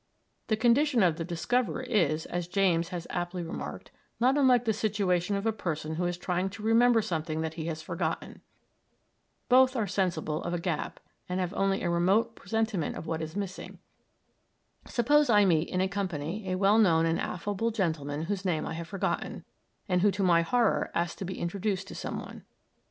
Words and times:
The 0.47 0.57
condition 0.57 1.03
of 1.03 1.17
the 1.17 1.23
discoverer 1.23 1.83
is, 1.83 2.25
as 2.25 2.47
James 2.47 2.89
has 2.89 3.05
aptly 3.11 3.43
remarked, 3.43 3.91
not 4.19 4.35
unlike 4.35 4.65
the 4.65 4.73
situation 4.73 5.35
of 5.35 5.45
a 5.45 5.51
person 5.53 5.93
who 5.93 6.05
is 6.05 6.17
trying 6.17 6.49
to 6.49 6.63
remember 6.63 7.03
something 7.03 7.41
that 7.41 7.53
he 7.53 7.65
has 7.67 7.83
forgotten. 7.83 8.41
Both 9.47 9.75
are 9.75 9.85
sensible 9.85 10.41
of 10.41 10.55
a 10.55 10.59
gap, 10.59 10.99
and 11.29 11.39
have 11.39 11.53
only 11.53 11.83
a 11.83 11.89
remote 11.91 12.33
presentiment 12.35 12.95
of 12.95 13.05
what 13.05 13.21
is 13.21 13.35
missing. 13.35 13.77
Suppose 14.87 15.29
I 15.29 15.45
meet 15.45 15.69
in 15.69 15.81
a 15.81 15.87
company 15.87 16.49
a 16.49 16.55
well 16.57 16.79
known 16.79 17.05
and 17.05 17.19
affable 17.19 17.69
gentleman 17.69 18.23
whose 18.23 18.43
name 18.43 18.65
I 18.65 18.73
have 18.73 18.87
forgotten, 18.87 19.45
and 19.87 20.01
who 20.01 20.09
to 20.09 20.23
my 20.23 20.41
horror 20.41 20.89
asks 20.95 21.15
to 21.17 21.25
be 21.25 21.37
introduced 21.37 21.87
to 21.89 21.93
some 21.95 22.17
one. 22.19 22.43